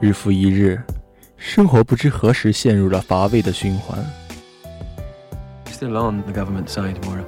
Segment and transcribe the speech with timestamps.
[0.00, 0.80] 日复一日，
[1.36, 3.98] 生活不知何时陷入了乏味的循环。
[5.66, 7.24] Still on the government side, Mora.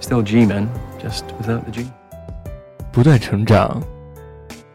[0.00, 0.68] Still G-man,
[0.98, 1.90] just without the G.
[2.90, 3.82] 不断成长，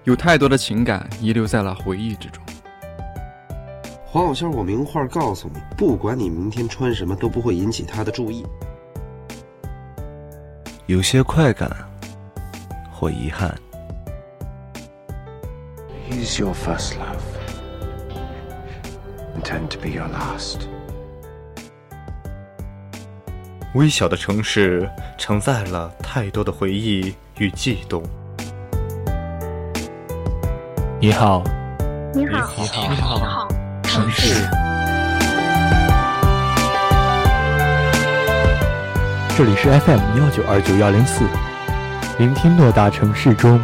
[0.03, 2.43] 有太多的情感遗留在了回忆之中。
[4.05, 8.45] 黄小仙，我名画告诉你，不管你明天穿什么，都不会引起他的注意。
[10.85, 11.69] 有些快感，
[12.91, 13.53] 或遗憾。
[16.07, 17.14] He's your first love.
[19.45, 20.61] Intend to be your last.
[23.75, 28.01] 微小的城市承载了太多的回忆与悸动。
[30.99, 31.43] 你好，
[32.11, 32.89] 你好，你好。
[32.89, 33.47] 你好，
[33.83, 34.47] 城市。
[39.37, 41.23] 这里是 FM 幺九二九幺零四，
[42.17, 43.61] 聆听偌大城市中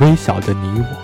[0.00, 1.01] 微小的你我。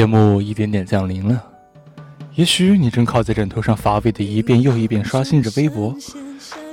[0.00, 1.44] 夜幕一点点降临了，
[2.34, 5.94] 也许你正靠在枕头上乏味的一遍又一遍刷新着微博，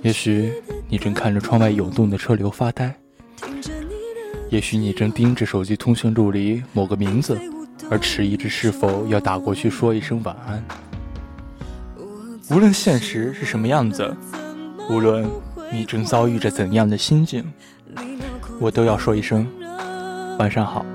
[0.02, 0.53] 也许
[0.88, 2.95] 你正看着窗外涌动的车流发呆，
[4.50, 7.38] 也许你正盯着手机通讯录里某个名字，
[7.92, 10.64] 而迟疑着是否要打过去说一声晚安。
[12.50, 14.16] 无论现实是什么样子，
[14.89, 15.30] 无论
[15.70, 17.44] 你正遭遇着怎样的心境，
[18.58, 19.45] 我都要说一声
[20.39, 20.86] 晚上好。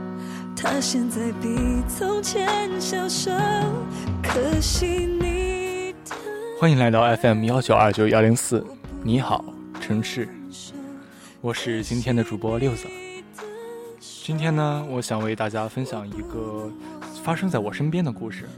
[0.63, 3.33] 他现在比从前消瘦，
[4.23, 5.93] 可惜你
[6.57, 8.65] 欢迎来到 FM 幺九二九幺零四，
[9.03, 9.45] 你好，
[9.81, 10.29] 城市，
[11.41, 12.87] 我是今天的主播六子。
[13.99, 16.71] 今天呢，我想为大家分享一个
[17.25, 18.49] 发生在我身边的故事。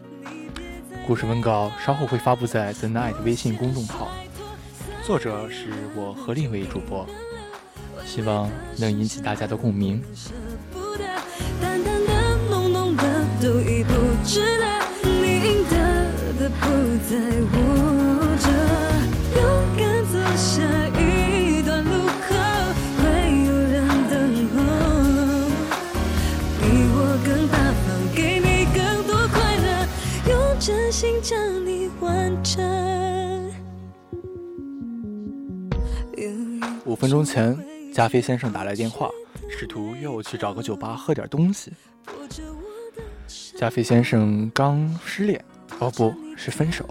[1.06, 4.08] 故事文稿稍后会发布在 The Night 微信公众号，
[5.06, 7.06] 作者是我和另一位主播，
[8.04, 10.02] 希望能引起大家的共鸣。
[13.44, 13.92] 都已不
[14.24, 14.64] 值得，
[15.02, 15.10] 你
[15.44, 15.76] 应得
[16.40, 16.64] 的不
[17.04, 17.12] 在
[17.52, 17.54] 我
[18.40, 18.48] 这。
[19.38, 19.44] 勇
[19.76, 20.64] 敢走下
[20.98, 22.32] 一段路后，
[22.96, 23.04] 会
[23.44, 23.74] 有人
[24.08, 24.16] 等
[24.48, 24.56] 候，
[26.58, 29.66] 比我更大方，给你更多快乐，
[30.30, 32.64] 用真心将你完成。
[36.86, 37.54] 五分钟前，
[37.92, 39.10] 加菲先生打来电话，
[39.50, 41.70] 试图约我去找个酒吧喝点东西。
[43.56, 45.42] 加菲先生刚失恋，
[45.78, 46.84] 哦，不是分手。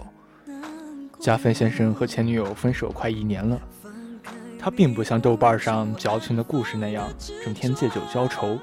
[1.20, 3.60] 加菲先生和前女友分手快一年了，
[4.58, 7.06] 他并不像豆瓣上矫情的故事那样
[7.44, 8.58] 整天借酒浇愁，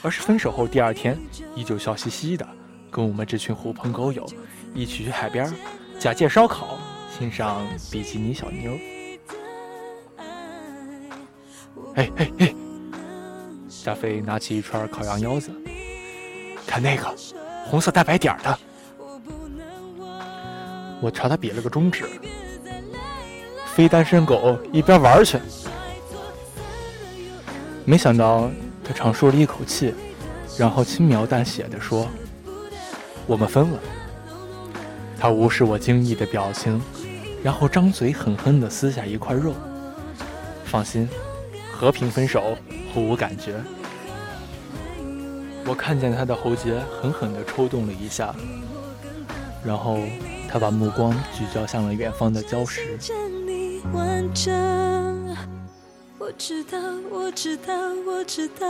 [0.00, 1.18] 而是分手后第二天
[1.54, 2.48] 依旧笑嘻嘻的
[2.90, 4.26] 跟我们这群狐朋狗友
[4.74, 5.52] 一起去海边，
[5.98, 6.78] 假借烧烤
[7.18, 8.72] 欣赏比基尼小妞。
[11.94, 12.54] 哎哎哎！
[13.68, 15.50] 加菲拿起一串烤羊腰子，
[16.72, 17.14] 看那个
[17.66, 18.58] 红色带白点儿的。
[21.02, 22.06] 我朝他比了个中指，
[23.66, 25.38] 非单身狗一边玩去。
[27.84, 28.50] 没想到
[28.82, 29.94] 他长舒了一口气，
[30.56, 32.08] 然后轻描淡写的说
[33.28, 33.78] ：“我们分了。”
[35.20, 36.80] 他无视我惊异的表情，
[37.42, 39.52] 然后张嘴狠狠地撕下一块肉。
[40.64, 41.06] 放心。
[41.70, 42.56] 和平分手，
[42.94, 43.60] 互无感觉。
[45.64, 48.34] 我看见他的喉结狠狠地抽动了一下，
[49.64, 49.98] 然后
[50.48, 52.98] 他把目光聚焦向了远方的礁石。
[56.18, 56.78] 我知道，
[57.10, 57.74] 我知道，
[58.06, 58.66] 我知道，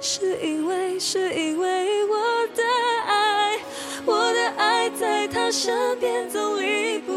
[0.00, 2.16] 是因为，是因为我
[2.54, 2.62] 的
[3.06, 3.58] 爱，
[4.06, 7.12] 我的爱在他身边走离不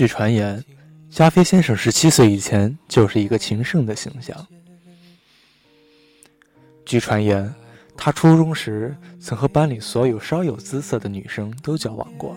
[0.00, 0.64] 据传言，
[1.10, 4.34] 加菲先生十七岁以前就是一个情圣的形象。
[6.86, 7.54] 据传言，
[7.98, 12.34] 他初中时曾和班里所有稍有姿色的女生都交往过。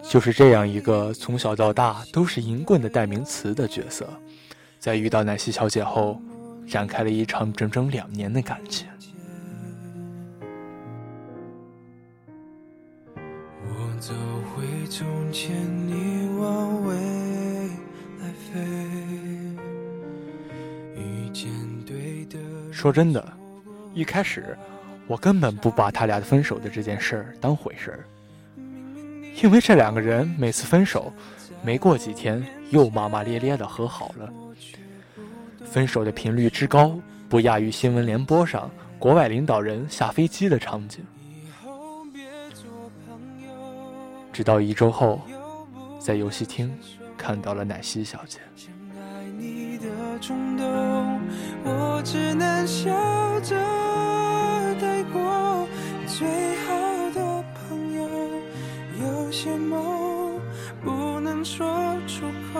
[0.00, 4.08] 就是这样一个从小到大都是淫棍的代名词的角色，
[4.78, 6.22] 在遇到奶昔小姐后，
[6.68, 8.86] 展开了一场整整两年的感情。
[14.94, 15.56] 从前
[15.88, 16.94] 你往未
[18.20, 18.60] 来飞。
[20.94, 21.50] 遇见
[21.86, 22.38] 对的
[22.70, 23.26] 说真的，
[23.94, 24.54] 一开始
[25.06, 28.04] 我根本不把他俩分手的这件事儿当回事儿，
[29.42, 31.10] 因为这两个人每次分手，
[31.62, 34.30] 没过几天又骂骂咧咧的和好了，
[35.64, 36.94] 分手的频率之高，
[37.30, 41.02] 不亚于新闻联播上国外领导人下飞机的场景。
[44.32, 45.20] 直到一周后，
[45.98, 46.74] 在游戏厅
[47.18, 48.38] 看到了奶昔小姐。
[48.96, 49.84] 爱你的
[50.20, 50.64] 冲动，
[51.64, 52.90] 我只能笑
[53.40, 53.54] 着
[54.80, 55.68] 带过。
[56.06, 58.08] 最好的朋友，
[59.00, 60.40] 有些梦
[60.82, 62.58] 不能说出口，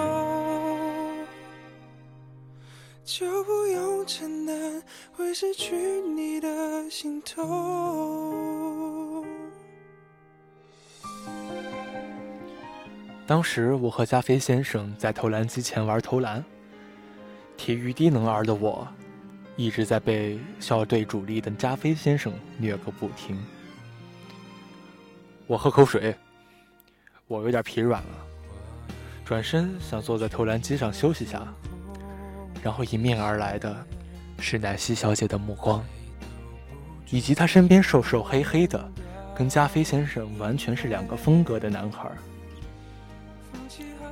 [3.05, 4.83] 就不用承担
[5.13, 5.75] 会失去
[6.15, 9.25] 你的心痛。
[13.33, 16.45] 当时我和加菲先生在投篮机前玩投篮，
[17.57, 18.87] 体育低能儿的我，
[19.57, 23.43] 一直在被校队主力的加菲先生虐个不停。
[25.47, 26.15] 我喝口水，
[27.27, 28.11] 我有点疲软了，
[29.25, 31.43] 转身想坐在投篮机上休息下，
[32.63, 33.75] 然后迎面而来的
[34.41, 35.83] 是奶昔小姐的目光，
[37.09, 38.93] 以及她身边瘦瘦黑黑的，
[39.35, 42.13] 跟加菲先生完全是两个风格的男孩。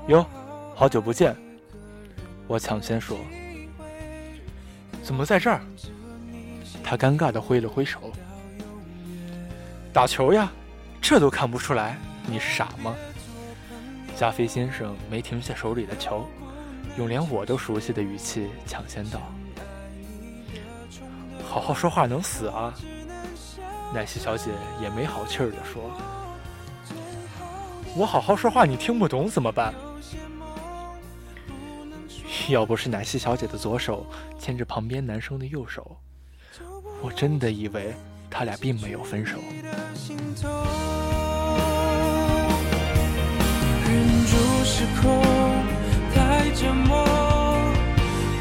[0.08, 0.26] 哟，
[0.74, 1.36] 好久不见！
[2.46, 3.16] 我抢先说。
[5.02, 5.60] 怎么在这儿？
[6.82, 8.00] 他尴尬地挥了挥手。
[9.92, 10.50] 打球呀，
[11.00, 12.94] 这都看不出来，你傻吗？
[14.16, 16.26] 加菲先生没停下手里的球，
[16.98, 19.20] 用连我都熟悉的语气抢先道
[21.48, 22.74] ：“好好说话能死啊！”
[23.94, 24.50] 奶昔小姐
[24.80, 25.82] 也没好气儿地说
[27.96, 29.72] ：“我好好说话你听不懂怎么办？”
[32.50, 34.04] 要不是奶昔小姐的左手
[34.38, 35.96] 牵着旁边男生的右手，
[37.00, 37.94] 我真的以为
[38.28, 39.38] 他俩并没有分手。
[43.86, 45.22] 忍住失控，
[46.12, 47.04] 太折磨，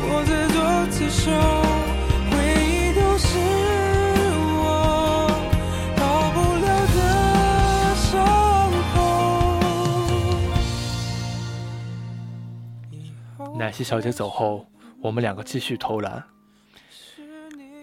[0.02, 0.60] 我自作
[0.90, 1.32] 自受，
[13.60, 14.66] 奶昔小姐走后，
[15.02, 16.24] 我们两个继续投篮。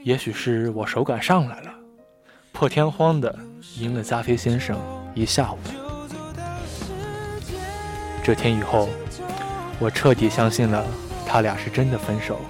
[0.02, 1.70] 也许是我手感上来了，
[2.50, 3.38] 破天荒的
[3.76, 4.74] 赢了加菲先生
[5.14, 5.58] 一下午。
[8.24, 8.88] 这天以后，
[9.78, 10.82] 我彻底相信了
[11.26, 12.40] 他俩是真的分手。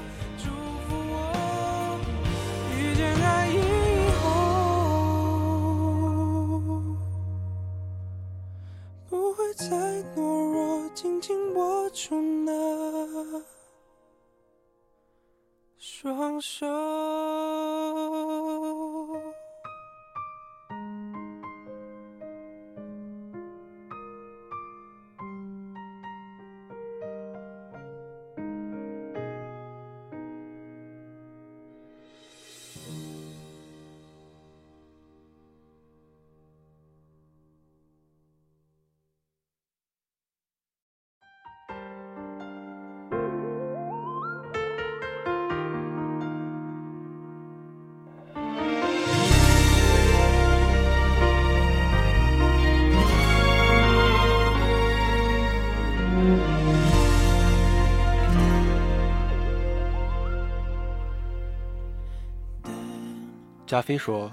[63.67, 64.33] 加菲说：“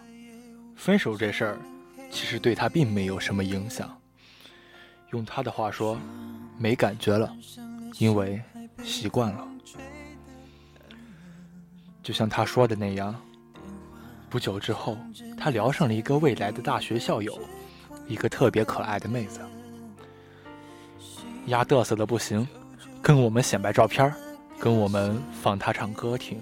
[0.77, 1.57] 分手这事儿，
[2.11, 3.99] 其实对他并没有什么影响。
[5.11, 5.97] 用他的话说，
[6.59, 7.35] 没感觉了，
[7.97, 8.39] 因为
[8.83, 9.47] 习惯了。
[12.03, 13.15] 就像他说的那样，
[14.29, 14.95] 不久之后，
[15.35, 17.39] 他聊上了一个未来的大学校友，
[18.07, 19.39] 一个特别可爱的妹子。
[21.47, 22.47] 丫嘚瑟的不行，
[23.01, 24.13] 跟我们显摆照片，
[24.59, 26.39] 跟我们放他唱歌听。”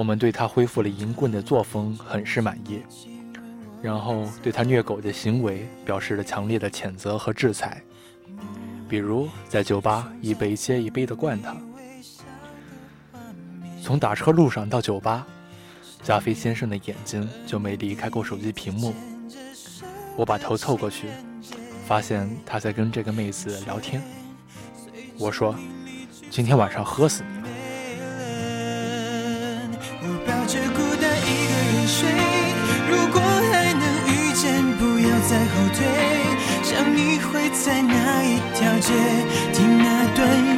[0.00, 2.80] 我们对他恢复了淫棍的作风很是满意，
[3.82, 7.82] 然后对他虐狗的行为表示了强烈的谴责和制裁，
[8.88, 11.54] 比如在酒吧一杯接一杯的灌他。
[13.82, 15.26] 从打车路上到酒吧，
[16.02, 18.94] 加菲先生的眼睛就没离开过手机屏幕。
[20.16, 21.08] 我把头凑过去，
[21.86, 24.02] 发现他在跟这个妹子聊天。
[25.18, 25.54] 我说
[26.32, 27.39] ：“今天晚上喝死你！”
[32.00, 32.08] 睡，
[32.88, 35.84] 如果还能遇见，不要再后退，
[36.62, 38.88] 想你会在哪一条街，
[39.52, 40.49] 听哪段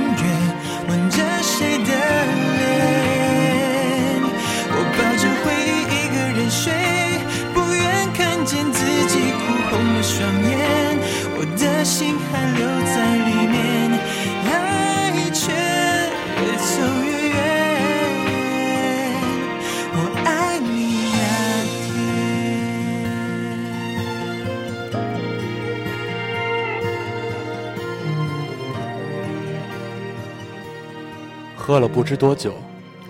[31.72, 32.54] 喝了不知多久，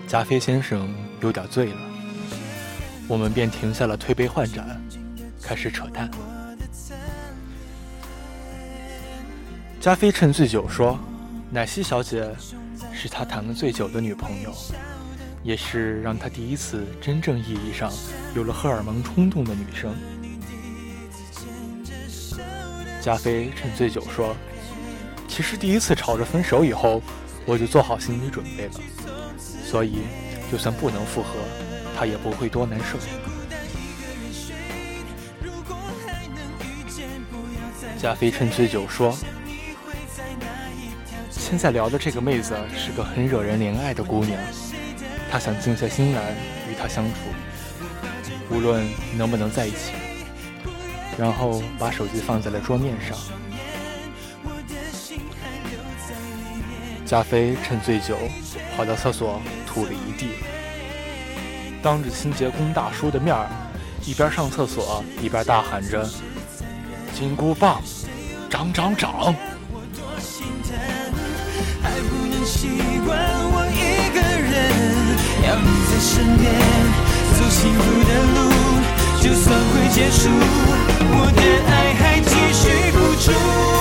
[0.07, 0.89] 加菲先生
[1.19, 1.77] 有点醉了，
[3.09, 4.81] 我们便停下了推杯换盏，
[5.41, 6.09] 开始扯淡。
[9.81, 10.97] 加菲趁醉酒说，
[11.51, 12.25] 奶昔小姐
[12.93, 14.53] 是他谈了最久的女朋友，
[15.43, 17.91] 也是让他第一次真正意义上
[18.33, 19.93] 有了荷尔蒙冲动的女生。
[23.01, 24.33] 加菲趁醉酒说，
[25.27, 27.01] 其实第一次吵着分手以后。
[27.45, 28.71] 我就做好心理准备了，
[29.65, 30.03] 所以
[30.51, 31.35] 就算不能复合，
[31.97, 32.97] 他也不会多难受。
[37.97, 39.17] 加菲趁醉酒说
[41.31, 44.41] ：“现在聊的这个妹子是个很惹人怜爱的姑娘，
[45.31, 46.31] 他想静下心来
[46.69, 47.15] 与她相处，
[48.49, 48.85] 无论
[49.17, 49.93] 能不能在一起。”
[51.17, 53.17] 然后把手机放在了桌面上。
[57.05, 58.17] 加菲趁醉酒
[58.75, 60.29] 跑到厕所吐了一地，
[61.81, 63.47] 当着清洁工大叔的面儿，
[64.05, 66.09] 一边上厕所一边大喊着
[67.13, 67.81] ：“金箍棒，
[68.49, 69.35] 长长长！”
[71.83, 72.69] 还不能习
[73.05, 73.19] 惯
[73.51, 74.53] 我一个人，
[75.43, 76.49] 要你在身边，
[77.35, 78.37] 走幸福的路，
[79.21, 80.29] 就算会结束，
[81.11, 83.72] 我的爱还继续付出。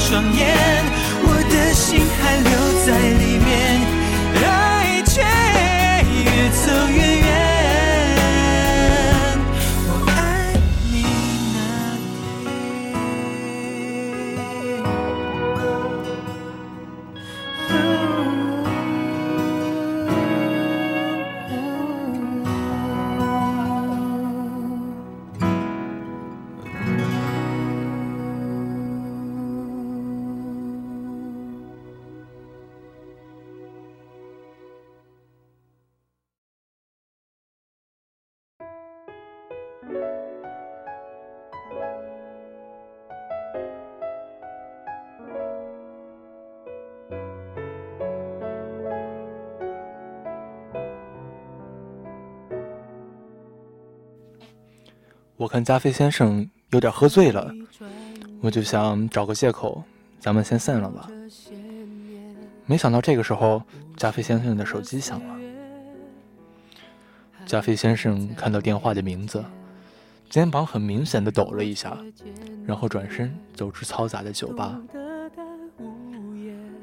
[0.00, 0.46] 双眼，
[1.22, 2.50] 我的心还留
[2.86, 2.88] 在
[3.20, 3.49] 里面，
[55.40, 57.50] 我看加菲先生有点喝醉了，
[58.42, 59.82] 我就想找个借口，
[60.18, 61.08] 咱们先散了吧。
[62.66, 63.62] 没想到这个时候，
[63.96, 65.36] 加菲先生的手机响了。
[67.46, 69.42] 加菲先生看到电话的名字，
[70.28, 71.96] 肩膀很明显的抖了一下，
[72.66, 74.78] 然后转身走出嘈杂的酒吧。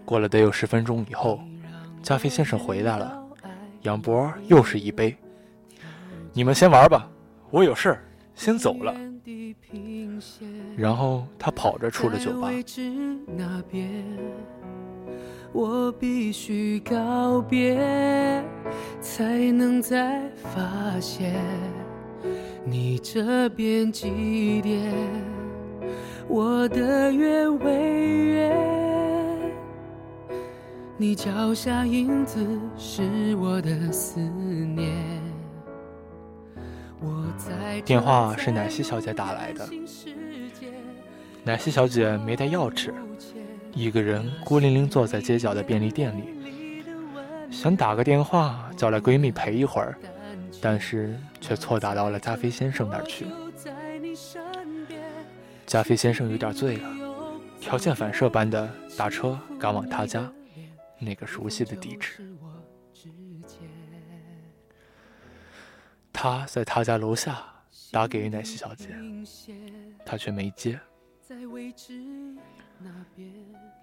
[0.03, 1.39] 过了得有十分钟以后，
[2.01, 3.23] 加菲先生回来了，
[3.83, 5.15] 杨博又是一杯。
[6.33, 7.07] 你们先玩吧，
[7.51, 8.03] 我有事儿，
[8.37, 8.95] 先走了。
[10.77, 12.49] 然后他跑着出了酒吧。
[15.53, 17.75] 我必须告别，
[19.01, 21.41] 才能再发现
[22.63, 24.93] 你这边几点，
[26.27, 27.71] 我的月未
[28.25, 28.57] 圆，
[30.95, 32.45] 你脚下影子
[32.77, 35.26] 是我的思念。
[37.85, 39.67] 电话是奶昔小姐打来的，
[41.43, 42.91] 奶昔小姐没带钥匙，
[43.73, 46.83] 一个人孤零零坐在街角的便利店里，
[47.51, 49.95] 想打个电话叫来闺蜜陪一会儿，
[50.59, 53.25] 但是却错打到了加菲先生那儿去。
[55.65, 56.89] 加菲先生有点醉了，
[57.59, 60.29] 条件反射般的打车赶往他家
[60.97, 62.27] 那个熟悉的地址。
[66.19, 67.45] 他在他家楼下
[67.91, 68.87] 打给奶昔小姐，
[70.03, 70.79] 她却没接。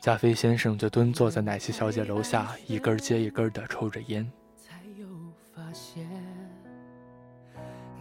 [0.01, 4.29] 加菲先生就蹲坐在奶昔小姐楼下，一根接一根的抽着烟。
[4.57, 5.07] 才有
[5.55, 6.05] 发现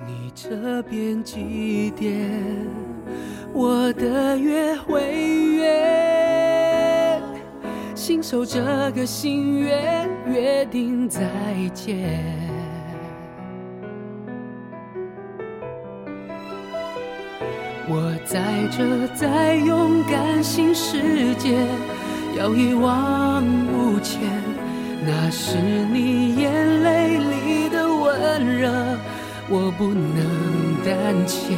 [0.04, 2.68] 你这边几点？
[3.54, 5.14] 我的约会
[5.58, 7.22] 约，
[7.94, 11.22] 信守这个心愿，约定再
[11.72, 12.43] 见。
[17.96, 18.42] 我在
[18.76, 21.64] 这再勇敢新世界，
[22.36, 24.20] 要一往无前，
[25.06, 28.72] 那是你眼泪里的温热，
[29.48, 30.26] 我不能
[30.84, 31.54] 胆怯。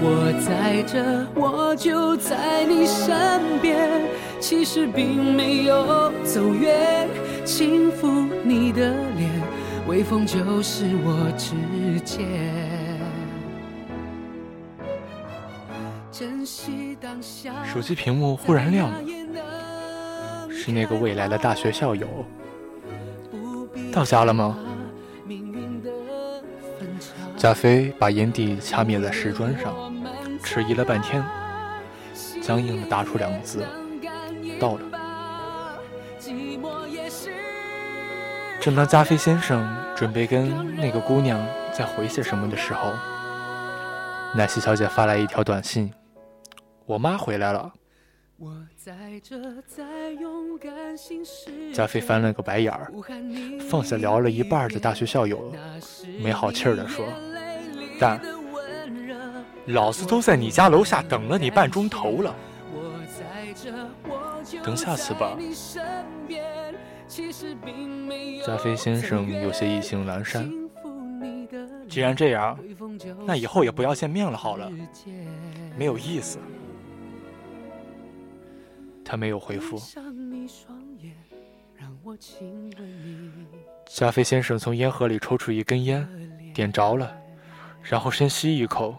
[0.00, 3.76] 我在这，我就在你身边，
[4.40, 7.06] 其实并没有走远，
[7.44, 9.30] 轻抚你的脸，
[9.86, 12.85] 微风就是我指尖。
[17.64, 19.00] 手机屏幕忽然亮了，
[20.48, 22.06] 是那个未来的大学校友。
[23.92, 24.56] 到家了吗？
[27.36, 29.74] 加菲把烟蒂掐灭在石砖上，
[30.42, 31.22] 迟疑了半天，
[32.40, 33.66] 僵硬地答出两个字
[34.60, 34.80] ：“到了。”
[38.60, 42.92] 正当加菲先生准备跟那个姑娘再回些什么的时候，
[44.34, 45.92] 奈西小姐发来一条短信。
[46.86, 47.72] 我妈回来了。
[51.72, 52.92] 加菲翻了个白眼儿，
[53.68, 55.52] 放下聊了一半的大学校友，
[56.20, 57.04] 没好气儿地说
[57.98, 58.20] ：“但
[59.66, 62.34] 老子都在你家楼下等了你半钟头了，
[64.62, 65.36] 等下次吧。”
[68.46, 70.52] 加菲先生有些意兴阑珊。
[71.88, 72.58] 既然这样，
[73.24, 74.70] 那以后也不要见面了好了，
[75.78, 76.38] 没有意思。
[79.08, 79.80] 他没有回复。
[83.86, 87.16] 加菲先生从烟盒里抽出一根烟，点着了，
[87.80, 88.98] 然后深吸一口，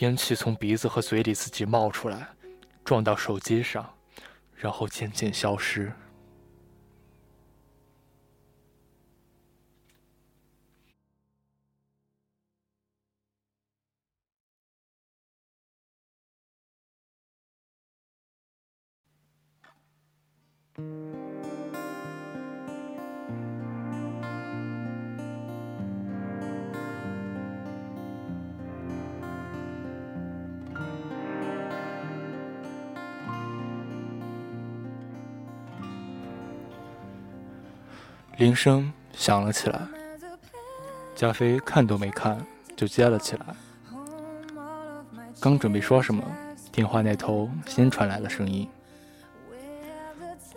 [0.00, 2.28] 烟气从鼻子和嘴里自己冒出来，
[2.82, 3.92] 撞到手机上，
[4.56, 5.92] 然后渐渐消失。
[38.42, 39.78] 铃声响了起来，
[41.14, 43.46] 加菲看都没看就接了起来。
[45.38, 46.20] 刚准备说什么，
[46.72, 48.68] 电话那头先传来了声音：“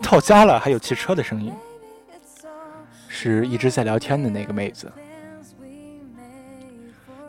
[0.02, 1.54] 到家了。”还有汽车的声音，
[3.08, 4.92] 是一直在聊天的那个妹子。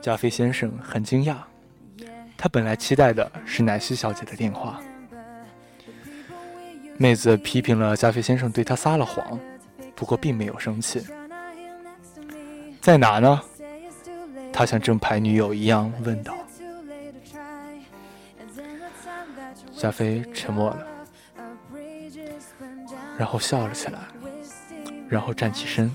[0.01, 1.37] 加菲先生很惊讶，
[2.35, 4.81] 他本来期待的是奶昔小姐的电话。
[6.97, 9.39] 妹子批评了加菲先生对他撒了谎。
[9.97, 11.03] 不过并没有生气，
[12.83, 13.41] 在哪呢？
[14.53, 16.35] 他像正牌女友一样问道。
[19.77, 20.87] 加菲沉默了，
[23.19, 23.99] 然后笑了起来，
[25.09, 25.95] 然后站起身，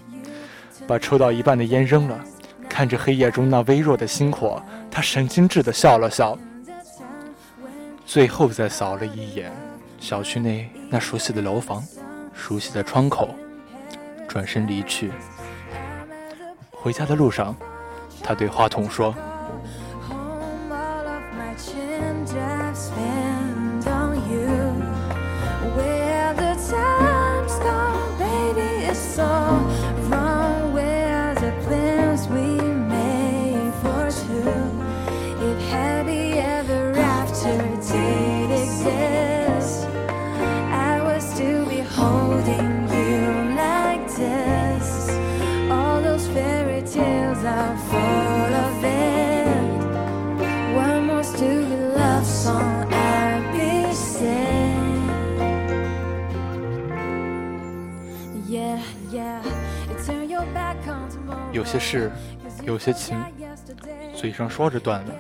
[0.88, 2.24] 把抽到一半的烟扔了，
[2.70, 6.38] 看着黑夜中那微弱的星火，他神经质的笑了笑，
[8.06, 9.52] 最后再扫了一眼
[10.00, 11.84] 小区内那熟悉的楼房，
[12.34, 13.30] 熟悉的窗口。
[14.32, 15.12] 转身离去。
[16.72, 17.54] 回家的路上，
[18.24, 19.14] 他对话筒说。
[61.72, 62.12] 些事，
[62.66, 63.18] 有些情，
[64.14, 65.14] 嘴上说着断了，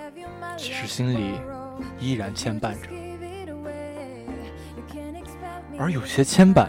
[0.57, 1.39] 其实心里
[1.97, 2.89] 依然牵绊着；
[5.79, 6.67] 而有些牵绊，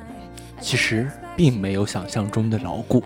[0.61, 3.03] 其实并没有想象中的牢固。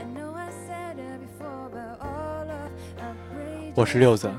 [3.74, 4.30] 我是六子，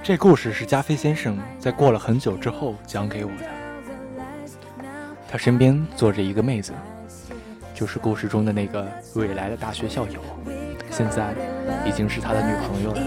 [0.00, 4.54] 这故事是加菲先生在过了很久之后讲给我的。
[5.28, 6.72] 他身边坐着一个妹子，
[7.74, 10.20] 就是故事中的那个未来的大学校友。
[11.02, 11.34] 现在
[11.84, 13.00] 已经是他的女朋友了。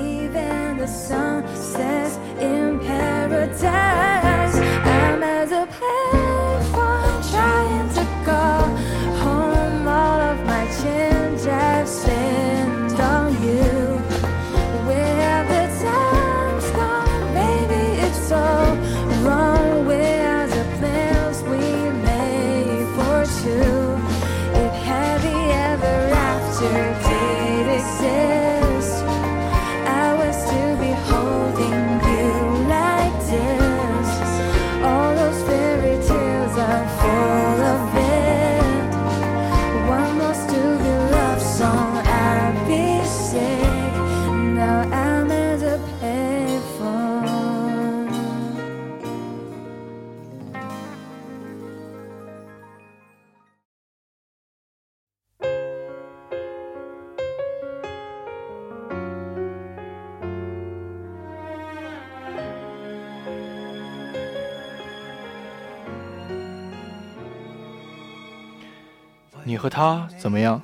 [69.47, 70.59] 你和他怎么样？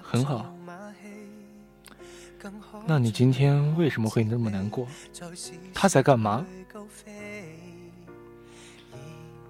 [0.00, 0.46] 很好。
[2.86, 4.86] 那你今天为什么会那么难过？
[5.74, 6.46] 他在干嘛？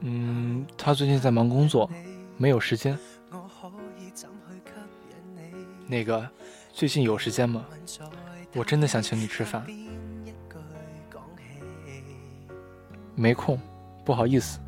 [0.00, 1.90] 嗯，他最近在忙工作，
[2.38, 2.98] 没有时间。
[5.86, 6.26] 那个，
[6.72, 7.66] 最近有时间吗？
[8.54, 9.66] 我真的想请你吃饭。
[13.14, 13.60] 没空，
[14.06, 14.58] 不好意思。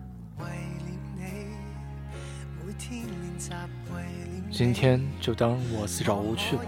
[4.59, 6.65] 今天就当我自找无趣吧，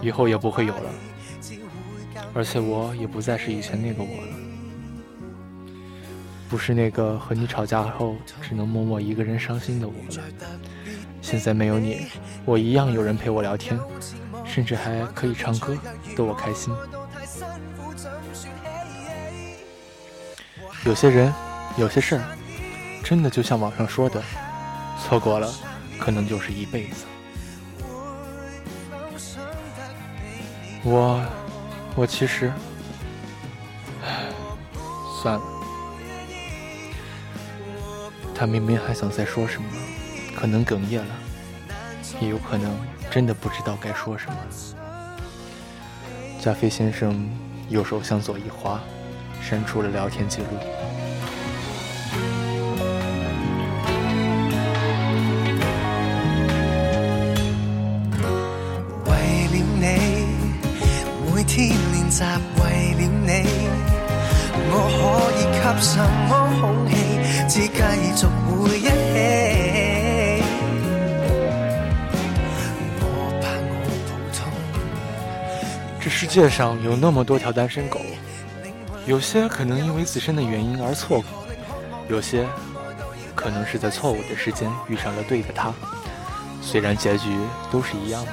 [0.00, 0.90] 以后也不会有了。
[2.32, 4.32] 而且我也不再是以前那个我了，
[6.48, 10.24] 不是那个和你吵架后只能默默一个人伤心的我了。
[11.20, 12.06] 现在没有你，
[12.46, 13.78] 我一样有人陪我聊天，
[14.46, 15.76] 甚至还可以唱歌，
[16.16, 16.72] 逗我开心。
[20.86, 21.30] 有些人，
[21.76, 22.22] 有些事儿，
[23.04, 24.22] 真的就像网上说的，
[25.04, 25.52] 错过了，
[26.00, 27.04] 可能就是一辈子。
[30.82, 31.22] 我，
[31.94, 32.50] 我其实，
[34.02, 34.24] 唉，
[35.22, 35.42] 算了。
[38.34, 39.68] 他明明还想再说什么，
[40.34, 41.14] 可能哽咽了，
[42.18, 42.74] 也有可能
[43.10, 44.36] 真的不知道该说什么。
[46.40, 47.28] 加菲先生
[47.68, 48.80] 右手向左一滑，
[49.42, 50.89] 删除了聊天记录。
[76.30, 77.98] 世界上有那么多条单身狗，
[79.04, 81.44] 有些可能因为自身的原因而错过，
[82.08, 82.46] 有些
[83.34, 85.74] 可能是在错误的时间遇上了对的他。
[86.62, 87.36] 虽然结局
[87.68, 88.32] 都是一样的，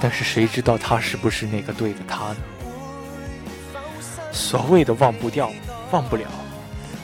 [0.00, 2.36] 但是谁知道他是不是那个对的他呢？
[4.30, 5.50] 所谓的忘不掉、
[5.90, 6.28] 忘不了，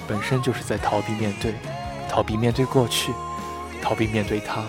[0.07, 1.53] 本身就是在逃避面对，
[2.09, 3.13] 逃避面对过去，
[3.83, 4.63] 逃避面对他。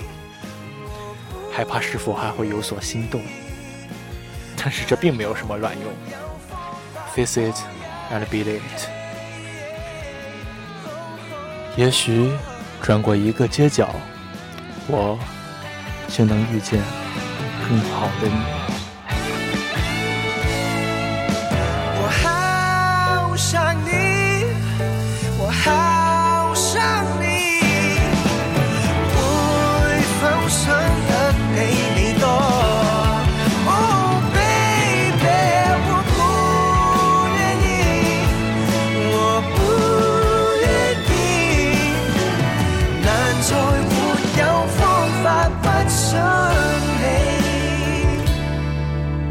[1.59, 3.21] 害怕是否还会有所心动，
[4.55, 5.91] 但是这并没有什么卵用。
[7.13, 7.55] Face it
[8.09, 8.87] and believe it。
[11.75, 12.31] 也许
[12.81, 13.93] 转过一个街角，
[14.87, 15.19] 我
[16.07, 16.81] 就能遇见
[17.67, 18.78] 更好的你。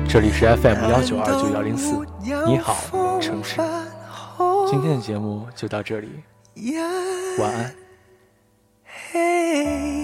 [0.08, 1.94] 这里是 FM 幺九二九幺零四，
[2.46, 3.60] 你好，城市。
[4.66, 6.08] 今天的节目就到这里，
[7.38, 7.74] 晚安。
[9.12, 9.97] 嘿。